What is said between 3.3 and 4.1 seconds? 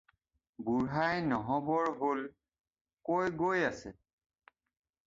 গৈ আছে।"